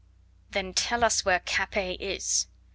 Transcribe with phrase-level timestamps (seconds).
[0.49, 2.47] "Then tell us where Capet is."